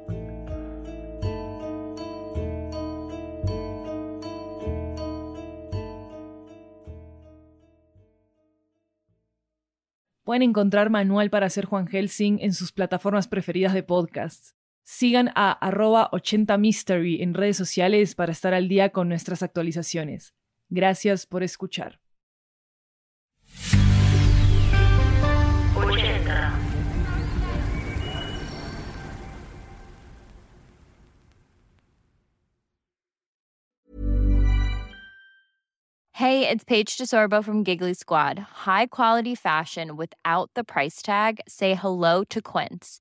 Pueden 10.25 10.43
encontrar 10.43 10.89
manual 10.89 11.29
para 11.29 11.47
hacer 11.47 11.67
Juan 11.67 11.87
Helsing 11.87 12.39
en 12.41 12.55
sus 12.55 12.73
plataformas 12.73 13.29
preferidas 13.29 13.75
de 13.75 13.83
podcasts. 13.83 14.55
Sigan 14.85 15.31
a 15.35 15.53
arroba 15.53 16.11
80mystery 16.13 17.23
en 17.23 17.35
redes 17.35 17.57
sociales 17.57 18.15
para 18.15 18.33
estar 18.33 18.55
al 18.55 18.69
día 18.69 18.91
con 18.91 19.09
nuestras 19.09 19.43
actualizaciones. 19.43 20.35
Gracias 20.69 21.27
por 21.27 21.43
escuchar. 21.43 22.01
Hey, 36.21 36.47
it's 36.47 36.65
Paige 36.65 36.99
DeSorbo 36.99 37.43
from 37.43 37.65
Giggly 37.65 37.95
Squad. 37.95 38.39
High 38.39 38.89
quality 38.89 39.35
fashion 39.35 39.97
without 39.97 40.51
the 40.55 40.63
price 40.63 41.01
tag. 41.01 41.41
Say 41.49 41.75
hello 41.75 42.25
to 42.25 42.43
Quince. 42.43 43.01